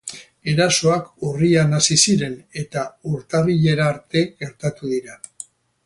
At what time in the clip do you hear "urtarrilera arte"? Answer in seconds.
3.13-4.25